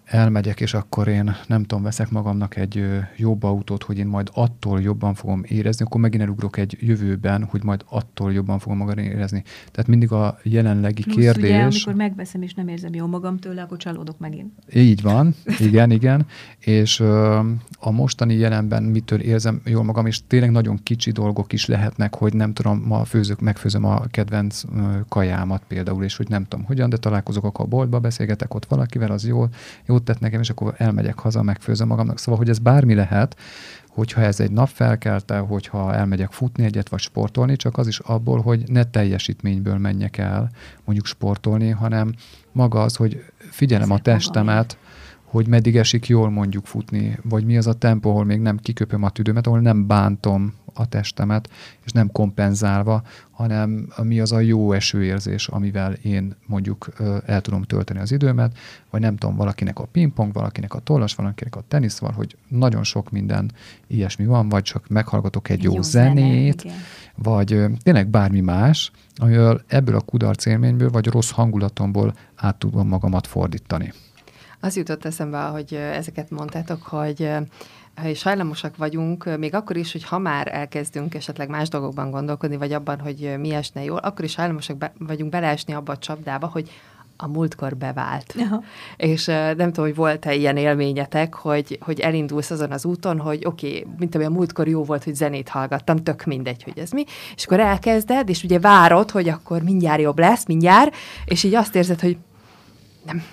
[0.08, 2.86] elmegyek, és akkor én nem tudom, veszek magamnak egy
[3.18, 7.64] jobb autót, hogy én majd attól jobban fogom érezni, akkor megint elugrok egy jövőben, hogy
[7.64, 9.44] majd attól jobban fogom magam érezni.
[9.72, 11.44] Tehát mindig a jelenlegi Plusz kérdés...
[11.44, 14.52] ugye, amikor megveszem és nem érzem jól magam tőle, akkor csalódok megint.
[14.74, 16.26] Így van, igen, igen.
[16.60, 17.40] És ö,
[17.80, 22.34] a mostani jelenben mitől érzem jól magam, és tényleg nagyon kicsi dolgok is lehetnek, hogy
[22.34, 24.62] nem tudom, ma főzök, megfőzöm a kedvenc
[25.10, 29.12] kajámat például, és hogy nem tudom hogyan, de találkozok akkor a boltba, beszélgetek ott valakivel,
[29.12, 29.46] az jó,
[29.98, 32.20] jót tett nekem, és akkor elmegyek haza, megfőzöm magamnak.
[32.20, 33.36] Szóval, hogy ez bármi lehet,
[33.88, 38.42] hogyha ez egy nap felkelte, hogyha elmegyek futni egyet, vagy sportolni, csak az is abból,
[38.42, 40.50] hogy ne teljesítményből menjek el
[40.86, 42.14] mondjuk sportolni, hanem
[42.52, 44.78] maga az, hogy figyelem a testemet,
[45.24, 49.04] hogy meddig esik jól mondjuk futni, vagy mi az a tempó, ahol még nem kiköpöm
[49.04, 51.50] a tüdőmet, ahol nem bántom a testemet,
[51.86, 56.88] és nem kompenzálva, hanem mi az a jó esőérzés, amivel én mondjuk
[57.26, 58.58] el tudom tölteni az időmet,
[58.90, 62.84] vagy nem tudom, valakinek a pingpong, valakinek a tollas, valakinek a tenisz van, hogy nagyon
[62.84, 63.52] sok minden
[63.88, 66.74] ilyesmi van, vagy csak meghallgatok egy, jó, jó zenét, zene,
[67.16, 73.28] vagy tényleg bármi más, amivel ebből a kudarc élményből, vagy rossz hangulatomból át tudom magamat
[73.28, 73.94] fordítani.
[74.60, 77.30] Az jutott eszembe, hogy ezeket mondtátok, hogy
[78.04, 82.74] és hajlamosak vagyunk, még akkor is, hogy ha már elkezdünk esetleg más dolgokban gondolkodni, vagy
[82.74, 86.72] abban, hogy mi esne jól, akkor is hajlamosak be, vagyunk beleesni abba a csapdába, hogy
[87.18, 88.36] a múltkor bevált.
[88.38, 88.64] Aha.
[88.98, 93.68] És nem tudom, hogy volt-e ilyen élményetek, hogy, hogy elindulsz azon az úton, hogy oké,
[93.68, 97.04] okay, mint ami a múltkor jó volt, hogy zenét hallgattam, tök mindegy, hogy ez mi,
[97.36, 101.76] és akkor elkezded, és ugye várod, hogy akkor mindjárt jobb lesz, mindjárt, és így azt
[101.76, 102.18] érzed, hogy
[103.06, 103.24] nem,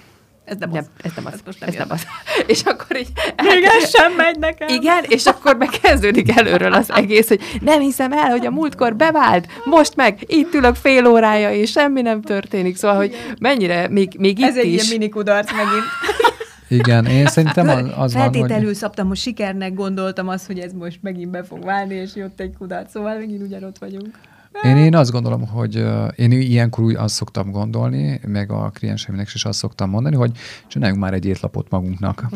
[0.45, 1.05] Ez nem, nem, az.
[1.05, 2.07] ez nem az, Ez most nem ez nem az.
[2.53, 3.09] És akkor így...
[3.43, 4.69] Még ez sem megy nekem.
[4.69, 9.47] Igen, és akkor megkezdődik előről az egész, hogy nem hiszem el, hogy a múltkor bevált,
[9.65, 12.77] most meg itt ülök fél órája, és semmi nem történik.
[12.77, 14.73] Szóval, hogy mennyire, még, még itt Ez egy is...
[14.73, 15.85] ilyen mini kudarc megint.
[16.69, 18.75] Igen, én szerintem az, az van, Feltételül hogy...
[18.75, 22.55] szabtam, hogy sikernek gondoltam azt, hogy ez most megint be fog válni, és jött egy
[22.59, 24.19] kudarc, szóval megint ugyanott vagyunk.
[24.63, 25.85] Én, én azt gondolom, hogy
[26.17, 30.33] én ilyenkor úgy azt szoktam gondolni, meg a klienseimnek is azt szoktam mondani, hogy
[30.67, 32.29] csináljunk már egy étlapot magunknak.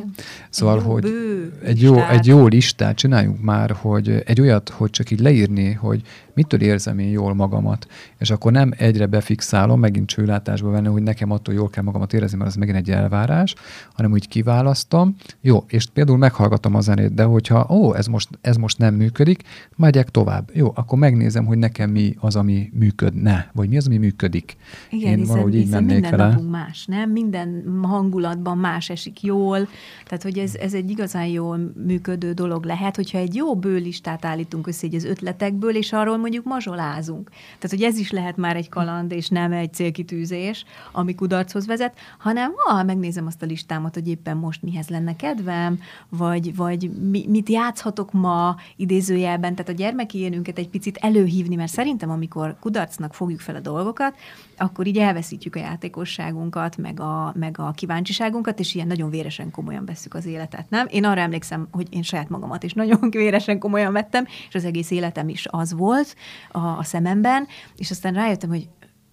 [0.51, 2.11] Szóval, Egy jó hogy bő egy jó, listát.
[2.11, 6.03] egy jó listát csináljunk már, hogy egy olyat, hogy csak így leírni, hogy
[6.35, 7.87] mitől érzem én jól magamat,
[8.19, 12.37] és akkor nem egyre befixálom, megint csőlátásba venni, hogy nekem attól jól kell magamat érezni,
[12.37, 13.55] mert az megint egy elvárás,
[13.93, 15.17] hanem úgy kiválasztom.
[15.41, 19.43] Jó, és például meghallgatom a zenét, de hogyha ó, ez most, ez most nem működik,
[19.77, 20.51] megyek tovább.
[20.53, 24.57] Jó, akkor megnézem, hogy nekem mi az, ami működne, vagy mi az, ami működik.
[24.91, 26.33] Igen, Én hiszen, valahogy így hiszen mennék minden vele.
[26.33, 27.11] napunk más, nem?
[27.11, 29.69] Minden hangulatban más esik jól,
[30.05, 34.67] tehát hogy ez, ez egy igazán jól működő dolog lehet, hogyha egy jó bőlistát állítunk
[34.67, 37.31] össze így az ötletekből, és arról mondjuk mazsolázunk.
[37.31, 41.99] Tehát, hogy ez is lehet már egy kaland, és nem egy célkitűzés, ami kudarchoz vezet,
[42.19, 47.25] hanem ha megnézem azt a listámat, hogy éppen most mihez lenne kedvem, vagy, vagy mi,
[47.29, 53.15] mit játszhatok ma idézőjelben, tehát a gyermeki énünket egy picit előhívni, mert szerintem, amikor kudarcnak
[53.15, 54.17] fogjuk fel a dolgokat,
[54.57, 59.85] akkor így elveszítjük a játékosságunkat, meg a, meg a kíváncsiságunkat, és ilyen nagyon véresen komolyan
[59.85, 60.87] vesszük az életet, nem?
[60.91, 64.91] Én arra emlékszem, hogy én saját magamat is nagyon véresen komolyan vettem, és az egész
[64.91, 66.17] életem is az volt
[66.51, 68.69] a, a szememben, és aztán rájöttem, hogy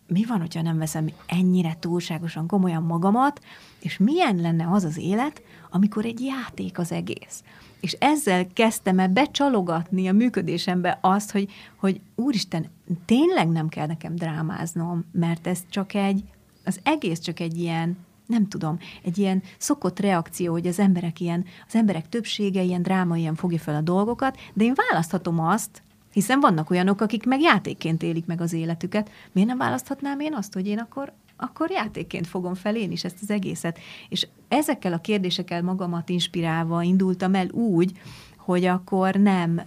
[0.07, 3.41] mi van, hogyha nem veszem ennyire túlságosan komolyan magamat,
[3.79, 7.43] és milyen lenne az az élet, amikor egy játék az egész.
[7.79, 12.65] És ezzel kezdtem el becsalogatni a működésembe azt, hogy, hogy úristen,
[13.05, 16.23] tényleg nem kell nekem drámáznom, mert ez csak egy,
[16.65, 21.45] az egész csak egy ilyen, nem tudom, egy ilyen szokott reakció, hogy az emberek ilyen,
[21.67, 25.83] az emberek többsége ilyen dráma, ilyen fogja fel a dolgokat, de én választhatom azt,
[26.15, 29.09] hiszen vannak olyanok, akik meg játékként élik meg az életüket.
[29.31, 33.17] Miért nem választhatnám én azt, hogy én akkor, akkor játékként fogom fel én is ezt
[33.21, 33.79] az egészet?
[34.09, 37.91] És ezekkel a kérdésekkel magamat inspirálva indultam el úgy,
[38.37, 39.61] hogy akkor nem,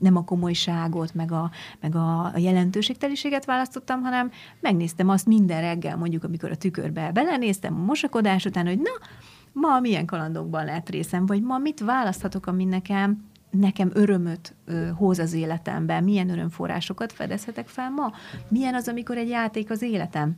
[0.00, 4.30] nem a komolyságot, meg a, meg a jelentőségteliséget választottam, hanem
[4.60, 9.08] megnéztem azt minden reggel, mondjuk amikor a tükörbe belenéztem a mosakodás után, hogy na,
[9.52, 15.18] ma milyen kalandokban lehet részem, vagy ma mit választhatok, ami nekem nekem örömöt ö, hoz
[15.18, 18.12] az életemben, milyen örömforrásokat fedezhetek fel ma,
[18.48, 20.36] milyen az, amikor egy játék az életem.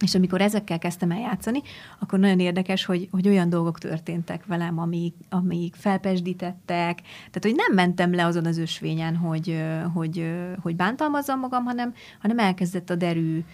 [0.00, 1.62] És amikor ezekkel kezdtem el játszani,
[1.98, 7.00] akkor nagyon érdekes, hogy, hogy olyan dolgok történtek velem, amik, amik felpesdítettek.
[7.00, 12.38] Tehát, hogy nem mentem le azon az ösvényen, hogy, hogy, hogy bántalmazzam magam, hanem, hanem
[12.38, 13.44] elkezdett a derű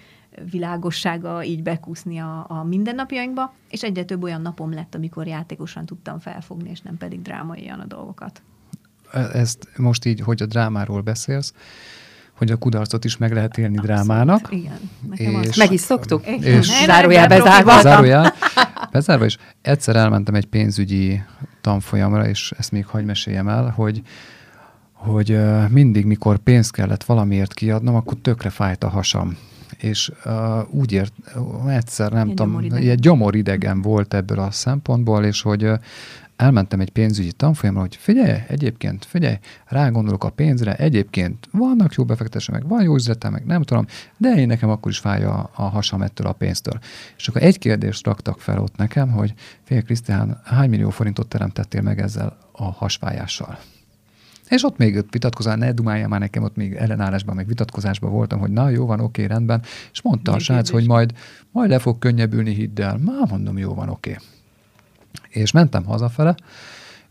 [0.51, 6.19] világossága így bekúszni a, a mindennapjainkba, és egyre több olyan napom lett, amikor játékosan tudtam
[6.19, 8.43] felfogni, és nem pedig drámaian a dolgokat.
[9.33, 11.53] Ezt most így, hogy a drámáról beszélsz,
[12.37, 14.49] hogy a kudarcot is meg lehet élni Abszolút, drámának.
[14.51, 15.43] Igen.
[15.43, 16.27] és, meg is szoktuk.
[16.27, 17.81] És, zárójel bezárva.
[17.81, 18.35] Zárójel
[18.91, 21.23] bezárva, és egyszer elmentem egy pénzügyi
[21.61, 24.03] tanfolyamra, és ezt még hagy meséljem el, hogy
[24.93, 29.37] hogy mindig, mikor pénzt kellett valamiért kiadnom, akkor tökre fájt a hasam.
[29.77, 30.33] És uh,
[30.71, 31.13] úgy ért,
[31.69, 32.83] egyszer nem ilyen tudom, gyomoridegen.
[32.83, 35.79] ilyen gyomoridegen volt ebből a szempontból, és hogy uh,
[36.37, 42.55] elmentem egy pénzügyi tanfolyamra, hogy figyelj, egyébként, figyelj, rágondolok a pénzre, egyébként vannak jó befektetések,
[42.55, 45.63] meg van jó üzletem, meg nem tudom, de én nekem akkor is fáj a, a
[45.63, 46.79] hasam ettől a pénztől.
[47.17, 51.83] És akkor egy kérdést raktak fel ott nekem, hogy fél Krisztián, hány millió forintot teremtettél
[51.83, 53.59] meg ezzel a hasfájással?
[54.49, 58.51] És ott még vitatkozás, ne dumálja már nekem, ott még ellenállásban, meg vitatkozásban voltam, hogy
[58.51, 59.63] na jó van, oké, rendben.
[59.93, 61.13] És mondta még a srác, hogy majd,
[61.51, 62.97] majd le fog könnyebbülni, hidd el.
[62.97, 64.17] Már mondom, jó van, oké.
[65.35, 66.35] És mentem hazafele,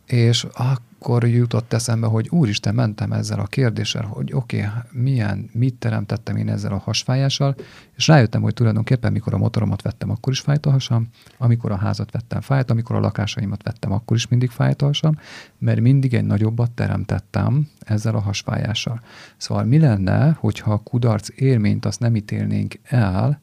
[0.05, 5.75] és akkor jutott eszembe, hogy úristen, mentem ezzel a kérdéssel, hogy oké, okay, milyen, mit
[5.75, 7.55] teremtettem én ezzel a hasfájással,
[7.95, 11.07] és rájöttem, hogy tulajdonképpen mikor a motoromat vettem, akkor is fájt a hasam,
[11.37, 15.17] amikor a házat vettem, fájt, amikor a lakásaimat vettem, akkor is mindig fájt a hasam,
[15.57, 19.01] mert mindig egy nagyobbat teremtettem ezzel a hasfájással.
[19.37, 23.41] Szóval mi lenne, hogyha a kudarc élményt azt nem ítélnénk el,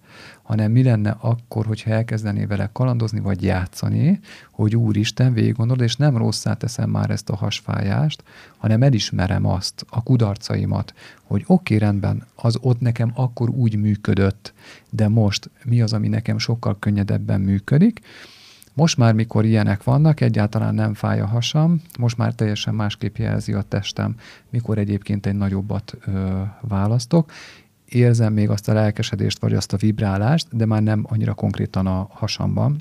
[0.50, 5.96] hanem mi lenne akkor, hogyha elkezdené vele kalandozni vagy játszani, hogy Úristen, végig gondolod, és
[5.96, 8.22] nem rosszá teszem már ezt a hasfájást,
[8.56, 14.52] hanem elismerem azt, a kudarcaimat, hogy oké, okay, rendben, az ott nekem akkor úgy működött,
[14.88, 18.00] de most mi az, ami nekem sokkal könnyedebben működik,
[18.74, 23.52] most már, mikor ilyenek vannak, egyáltalán nem fáj a hasam, most már teljesen másképp jelzi
[23.52, 24.16] a testem,
[24.48, 27.32] mikor egyébként egy nagyobbat ö, választok,
[27.90, 32.07] érzem még azt a lelkesedést, vagy azt a vibrálást, de már nem annyira konkrétan a
[32.11, 32.76] hasamban.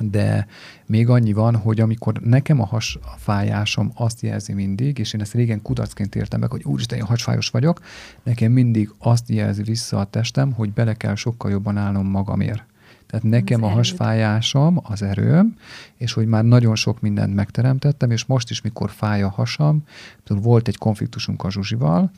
[0.00, 0.46] De
[0.86, 5.20] még annyi van, hogy amikor nekem a has a fájásom azt jelzi mindig, és én
[5.20, 7.80] ezt régen kudarcként értem meg, hogy úristen, én hasfájos vagyok,
[8.22, 12.64] nekem mindig azt jelzi vissza a testem, hogy bele kell sokkal jobban állnom magamért.
[13.06, 15.56] Tehát nekem az a hasfájásom az erőm,
[15.96, 19.82] és hogy már nagyon sok mindent megteremtettem, és most is, mikor fáj a hasam,
[20.26, 22.10] volt egy konfliktusunk a Zsuzsival,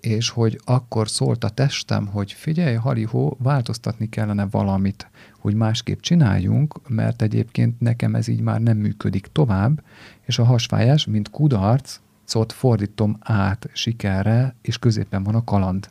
[0.00, 6.88] és hogy akkor szólt a testem, hogy figyelj, Harihó, változtatni kellene valamit, hogy másképp csináljunk,
[6.88, 9.82] mert egyébként nekem ez így már nem működik tovább,
[10.26, 15.88] és a hasfájás, mint kudarc, szót fordítom át sikerre, és középen van a kaland.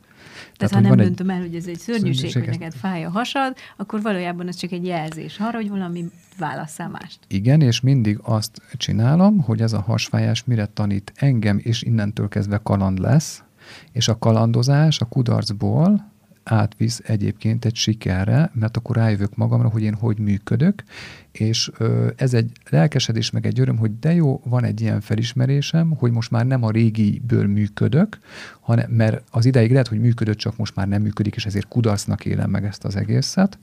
[0.57, 1.35] Tehát, Tehát ha nem döntöm egy...
[1.35, 4.85] el, hogy ez egy szörnyűség, hogy neked fáj a hasad, akkor valójában ez csak egy
[4.85, 6.05] jelzés arra, hogy valami
[6.37, 7.19] válasszál mást.
[7.27, 12.59] Igen, és mindig azt csinálom, hogy ez a hasfájás mire tanít engem, és innentől kezdve
[12.63, 13.43] kaland lesz,
[13.91, 16.15] és a kalandozás a kudarcból
[16.47, 20.83] átvisz egyébként egy sikerre, mert akkor rájövök magamra, hogy én hogy működök,
[21.31, 21.71] és
[22.15, 26.31] ez egy lelkesedés, meg egy öröm, hogy de jó, van egy ilyen felismerésem, hogy most
[26.31, 28.17] már nem a régiből működök,
[28.59, 32.25] hanem, mert az ideig lehet, hogy működött, csak most már nem működik, és ezért kudarcnak
[32.25, 33.59] élem meg ezt az egészet.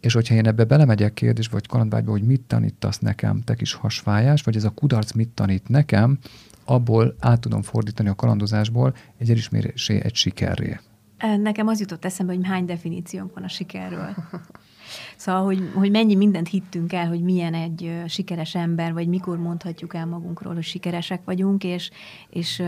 [0.00, 4.42] És hogyha én ebbe belemegyek kérdés, vagy kalandvágyba, hogy mit tanítasz nekem, te kis hasfájás,
[4.42, 6.18] vagy ez a kudarc mit tanít nekem,
[6.64, 10.78] abból át tudom fordítani a kalandozásból egy elismerésé, egy sikerré.
[11.18, 14.14] Nekem az jutott eszembe, hogy hány definíciónk van a sikerről.
[15.16, 19.94] Szóval, hogy, hogy mennyi mindent hittünk el, hogy milyen egy sikeres ember, vagy mikor mondhatjuk
[19.94, 21.90] el magunkról, hogy sikeresek vagyunk, és,
[22.30, 22.62] és,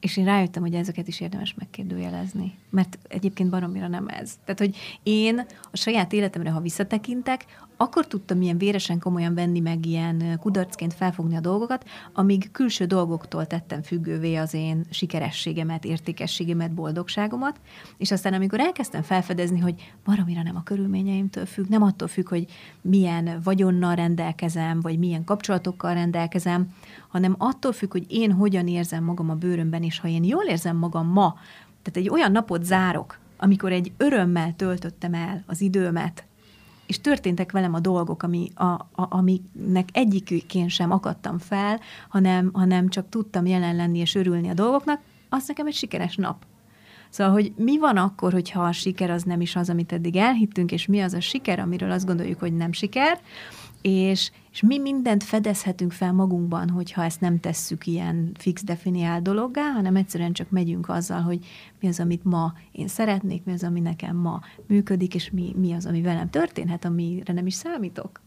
[0.00, 2.54] és én rájöttem, hogy ezeket is érdemes megkérdőjelezni.
[2.70, 4.38] Mert egyébként baromira nem ez.
[4.44, 7.44] Tehát, hogy én a saját életemre, ha visszatekintek,
[7.82, 13.46] akkor tudtam ilyen véresen komolyan venni, meg ilyen kudarcként felfogni a dolgokat, amíg külső dolgoktól
[13.46, 17.60] tettem függővé az én sikerességemet, értékességemet, boldogságomat,
[17.96, 22.46] és aztán amikor elkezdtem felfedezni, hogy valamire nem a körülményeimtől függ, nem attól függ, hogy
[22.80, 26.74] milyen vagyonnal rendelkezem, vagy milyen kapcsolatokkal rendelkezem,
[27.08, 30.76] hanem attól függ, hogy én hogyan érzem magam a bőrömben, és ha én jól érzem
[30.76, 31.34] magam ma,
[31.82, 36.24] tehát egy olyan napot zárok, amikor egy örömmel töltöttem el az időmet,
[36.86, 42.88] és történtek velem a dolgok, ami, a, a, amiknek egyikükén sem akadtam fel, hanem, hanem
[42.88, 46.44] csak tudtam jelen lenni és örülni a dolgoknak, az nekem egy sikeres nap.
[47.10, 50.72] Szóval, hogy mi van akkor, hogyha a siker az nem is az, amit eddig elhittünk,
[50.72, 53.20] és mi az a siker, amiről azt gondoljuk, hogy nem siker,
[53.82, 59.70] és, és mi mindent fedezhetünk fel magunkban, hogyha ezt nem tesszük ilyen fix definiált dologgá,
[59.70, 61.46] hanem egyszerűen csak megyünk azzal, hogy
[61.80, 65.72] mi az, amit ma én szeretnék, mi az, ami nekem ma működik, és mi, mi
[65.72, 68.20] az, ami velem történhet, amire nem is számítok.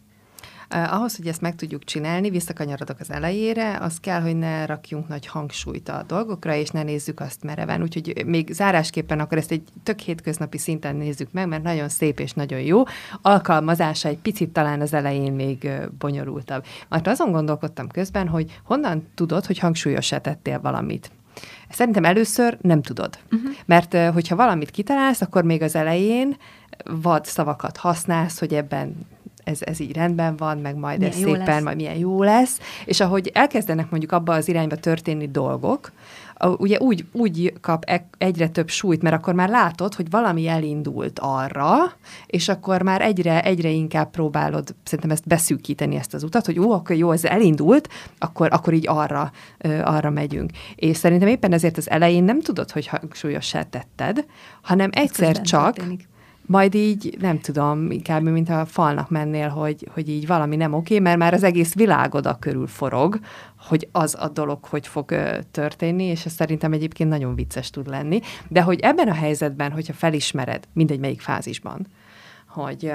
[0.69, 5.25] Ahhoz, hogy ezt meg tudjuk csinálni, visszakanyarodok az elejére, az kell, hogy ne rakjunk nagy
[5.25, 7.81] hangsúlyt a dolgokra, és ne nézzük azt mereven.
[7.81, 12.33] Úgyhogy még zárásképpen akkor ezt egy tök hétköznapi szinten nézzük meg, mert nagyon szép és
[12.33, 12.83] nagyon jó.
[13.21, 16.65] Alkalmazása egy picit talán az elején még bonyolultabb.
[16.89, 21.11] Mert azon gondolkodtam közben, hogy honnan tudod, hogy hangsúlyosá tettél valamit.
[21.69, 23.19] Szerintem először nem tudod.
[23.31, 23.51] Uh-huh.
[23.65, 26.37] Mert hogyha valamit kitalálsz, akkor még az elején
[26.85, 29.07] vad szavakat használsz, hogy ebben
[29.45, 31.63] ez, ez így rendben van, meg majd milyen ez szépen, lesz.
[31.63, 32.59] majd milyen jó lesz.
[32.85, 35.91] És ahogy elkezdenek mondjuk abba az irányba történni dolgok,
[36.57, 41.19] ugye úgy, úgy kap e, egyre több súlyt, mert akkor már látod, hogy valami elindult
[41.19, 41.75] arra,
[42.25, 46.71] és akkor már egyre, egyre inkább próbálod szerintem ezt beszűkíteni, ezt az utat, hogy jó,
[46.71, 49.31] akkor jó, ez elindult, akkor, akkor így arra,
[49.83, 50.51] arra megyünk.
[50.75, 54.25] És szerintem éppen ezért az elején nem tudod, hogy hangsúlyossá tetted,
[54.61, 56.07] hanem egyszer csak történik
[56.47, 60.99] majd így, nem tudom, inkább, mint a falnak mennél, hogy, hogy így valami nem oké,
[60.99, 63.19] mert már az egész világ oda körül forog,
[63.67, 65.15] hogy az a dolog hogy fog
[65.51, 68.19] történni, és ez szerintem egyébként nagyon vicces tud lenni.
[68.47, 71.87] De hogy ebben a helyzetben, hogyha felismered, mindegy melyik fázisban,
[72.47, 72.93] hogy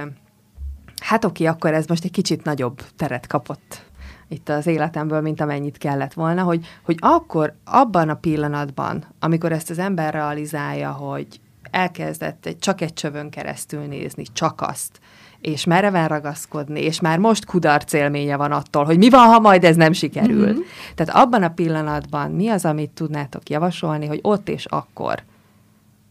[1.00, 3.88] hát oké, akkor ez most egy kicsit nagyobb teret kapott
[4.28, 9.70] itt az életemből, mint amennyit kellett volna, hogy, hogy akkor, abban a pillanatban, amikor ezt
[9.70, 15.00] az ember realizálja, hogy elkezdett egy, csak egy csövön keresztül nézni, csak azt,
[15.40, 19.64] és mereven ragaszkodni, és már most kudarc élménye van attól, hogy mi van, ha majd
[19.64, 20.46] ez nem sikerül.
[20.46, 20.60] Mm-hmm.
[20.94, 25.22] Tehát abban a pillanatban mi az, amit tudnátok javasolni, hogy ott és akkor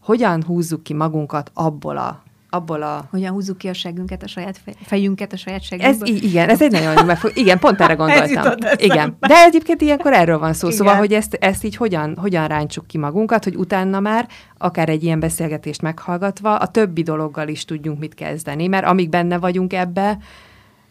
[0.00, 3.04] hogyan húzzuk ki magunkat abból a abból a...
[3.10, 6.08] Hogyan húzzuk ki a segünket, a saját fejünket a saját segünkből.
[6.14, 7.30] Ez, igen, ez egy nagyon jó megfog...
[7.34, 8.52] Igen, pont erre gondoltam.
[8.76, 9.16] igen.
[9.18, 10.66] De egyébként ilyenkor erről van szó.
[10.66, 10.78] Igen.
[10.78, 15.02] Szóval, hogy ezt, ezt így hogyan, hogyan ráncsuk ki magunkat, hogy utána már akár egy
[15.02, 20.18] ilyen beszélgetést meghallgatva a többi dologgal is tudjunk mit kezdeni, mert amíg benne vagyunk ebbe,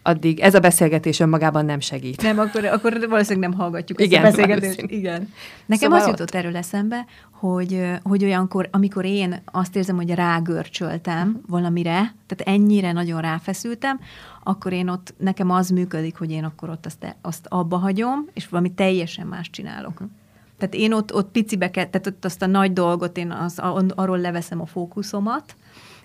[0.01, 2.21] addig ez a beszélgetés önmagában nem segít.
[2.21, 4.91] Nem, akkor, akkor valószínűleg nem hallgatjuk Igen, ezt a beszélgetést.
[4.91, 5.33] Igen.
[5.65, 6.35] Nekem szóval az jutott ott...
[6.35, 13.21] erről eszembe, hogy, hogy olyankor, amikor én azt érzem, hogy rágörcsöltem valamire, tehát ennyire nagyon
[13.21, 13.99] ráfeszültem,
[14.43, 18.47] akkor én ott, nekem az működik, hogy én akkor ott azt, azt abba hagyom, és
[18.47, 20.01] valami teljesen más csinálok.
[20.57, 23.61] Tehát én ott, ott picibe, tehát ott azt a nagy dolgot, én az,
[23.95, 25.55] arról leveszem a fókuszomat,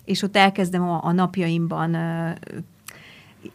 [0.04, 1.96] és ott elkezdem a, a napjaimban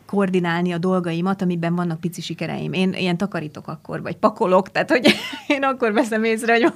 [0.05, 2.73] koordinálni a dolgaimat, amiben vannak pici sikereim.
[2.73, 5.13] Én ilyen takarítok akkor, vagy pakolok, tehát hogy
[5.47, 6.73] én akkor veszem észre, hogy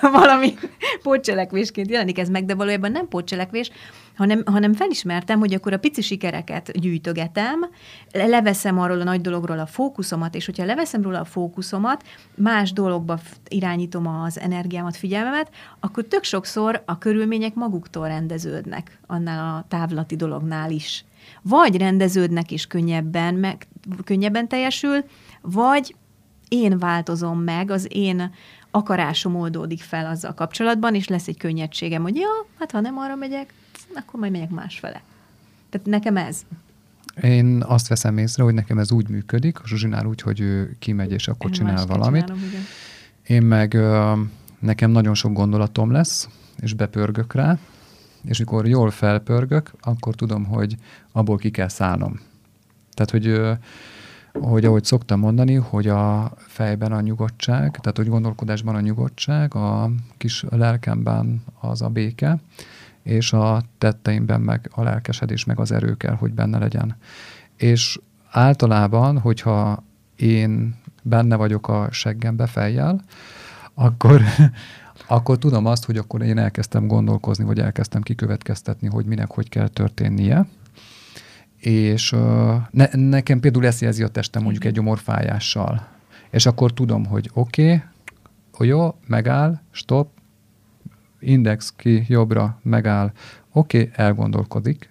[0.20, 0.54] valami
[1.02, 3.70] pótcselekvésként jelenik ez meg, de valójában nem pótcselekvés,
[4.16, 7.66] hanem, hanem felismertem, hogy akkor a pici sikereket gyűjtögetem,
[8.12, 13.18] leveszem arról a nagy dologról a fókuszomat, és hogyha leveszem róla a fókuszomat, más dologba
[13.48, 15.50] irányítom az energiámat, figyelmemet,
[15.80, 21.04] akkor tök sokszor a körülmények maguktól rendeződnek annál a távlati dolognál is.
[21.42, 23.66] Vagy rendeződnek és könnyebben, meg,
[24.04, 25.04] könnyebben teljesül,
[25.40, 25.94] vagy
[26.48, 28.32] én változom meg, az én
[28.70, 33.14] akarásom oldódik fel azzal kapcsolatban, és lesz egy könnyedségem, hogy ja, hát ha nem arra
[33.14, 33.54] megyek,
[33.94, 35.02] akkor majd megyek másfele.
[35.70, 36.42] Tehát nekem ez.
[37.22, 41.12] Én azt veszem észre, hogy nekem ez úgy működik, a Zsuzsinál úgy, hogy ő kimegy,
[41.12, 42.20] és akkor Én csinál valamit.
[42.20, 42.62] Csinálom, igen.
[43.26, 43.76] Én meg
[44.58, 46.28] nekem nagyon sok gondolatom lesz,
[46.60, 47.58] és bepörgök rá,
[48.24, 50.76] és mikor jól felpörgök, akkor tudom, hogy
[51.12, 52.20] abból ki kell szállnom.
[52.94, 53.40] Tehát, hogy,
[54.32, 59.90] hogy ahogy szoktam mondani, hogy a fejben a nyugodtság, tehát hogy gondolkodásban a nyugodtság, a
[60.16, 62.38] kis lelkemben az a béke,
[63.06, 66.96] és a tetteimben meg a lelkesedés, meg az erő kell, hogy benne legyen.
[67.56, 67.98] És
[68.30, 69.84] általában, hogyha
[70.16, 73.00] én benne vagyok a seggembe fejjel,
[73.74, 74.22] akkor,
[75.16, 79.68] akkor tudom azt, hogy akkor én elkezdtem gondolkozni, vagy elkezdtem kikövetkeztetni, hogy minek hogy kell
[79.68, 80.46] történnie.
[81.56, 82.10] És
[82.70, 85.88] ne, nekem például ezt jelzi a testem mondjuk egy gyomorfájással.
[86.30, 87.82] És akkor tudom, hogy oké,
[88.50, 90.08] okay, jó, megáll, stop,
[91.18, 93.12] index ki jobbra, megáll,
[93.52, 94.88] oké, okay, elgondolkodik,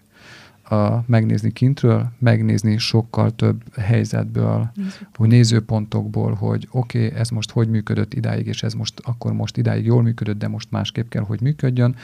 [0.69, 5.15] a, megnézni kintről, megnézni sokkal több helyzetből, Nézőpont.
[5.15, 9.57] hogy nézőpontokból, hogy oké, okay, ez most hogy működött idáig, és ez most akkor most
[9.57, 11.95] idáig jól működött, de most másképp kell, hogy működjön,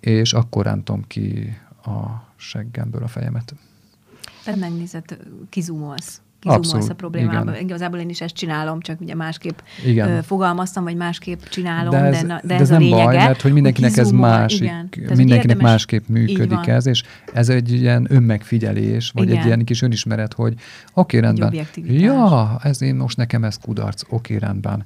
[0.00, 3.54] és akkor rántom ki a seggemből a fejemet.
[4.44, 6.20] Tehát megnézed, kizumolsz
[6.60, 7.50] kizumolsz a problémába.
[7.50, 7.62] igen.
[7.64, 10.22] Igazából én is ezt csinálom, csak ugye másképp Igen.
[10.22, 13.04] fogalmaztam, vagy másképp csinálom, De ez, de, na- de, de ez, ez a nem lényege.
[13.04, 14.88] baj, mert hogy mindenkinek ez másik, igen.
[14.90, 19.38] Tehát, hogy mindenkinek érdemes- másképp működik ez, és ez egy ilyen önmegfigyelés, vagy Igen.
[19.38, 20.54] egy ilyen kis önismeret, hogy
[20.94, 21.46] oké, rendben.
[21.48, 22.00] objektivitás.
[22.00, 24.84] Ja, ez én most nekem ez kudarc, oké, rendben.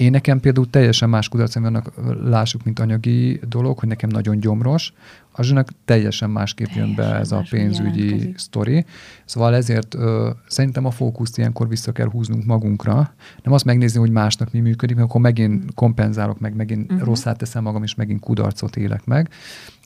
[0.00, 1.92] Én nekem például teljesen más kudarcom vannak,
[2.24, 4.92] lássuk, mint anyagi dolog, hogy nekem nagyon gyomros,
[5.32, 8.38] a zsűnek teljesen másképp jön be Teljesen ez a pénzügyi jelentkezik.
[8.38, 8.84] sztori.
[9.24, 13.14] Szóval ezért ö, szerintem a fókuszt ilyenkor vissza kell húznunk magunkra.
[13.42, 17.06] Nem azt megnézni, hogy másnak mi működik, mert akkor megint kompenzálok meg, megint uh-huh.
[17.06, 19.30] rosszát teszem magam, és megint kudarcot élek meg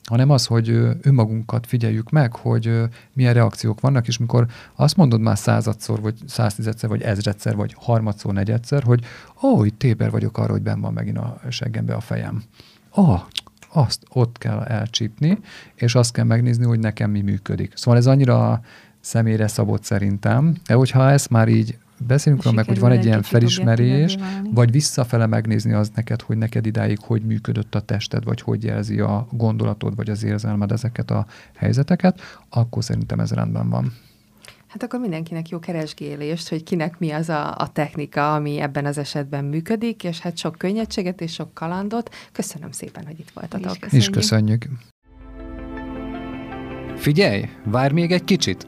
[0.05, 0.69] hanem az, hogy
[1.01, 2.81] önmagunkat figyeljük meg, hogy
[3.13, 4.45] milyen reakciók vannak, és mikor
[4.75, 9.03] azt mondod már századszor, vagy száztizedszer, vagy ezredszer, vagy harmadszor, negyedszer, hogy
[9.43, 12.43] ó, itt téber vagyok arra, hogy benn van megint a seggembe a fejem.
[12.97, 13.15] Ó,
[13.73, 15.39] azt ott kell elcsípni,
[15.75, 17.71] és azt kell megnézni, hogy nekem mi működik.
[17.75, 18.61] Szóval ez annyira
[18.99, 21.77] személyre szabott szerintem, de hogyha ezt már így
[22.07, 24.17] beszélünk róla meg, hogy van egy ilyen felismerés,
[24.51, 28.99] vagy visszafele megnézni az neked, hogy neked idáig hogy működött a tested, vagy hogy jelzi
[28.99, 31.25] a gondolatod, vagy az érzelmed ezeket a
[31.55, 33.93] helyzeteket, akkor szerintem ez rendben van.
[34.67, 38.97] Hát akkor mindenkinek jó keresgélést, hogy kinek mi az a, a technika, ami ebben az
[38.97, 42.15] esetben működik, és hát sok könnyedséget és sok kalandot.
[42.31, 43.75] Köszönöm szépen, hogy itt voltatok.
[43.75, 44.13] És És Köszönjük.
[44.13, 44.67] köszönjük.
[46.95, 48.67] Figyelj, várj még egy kicsit.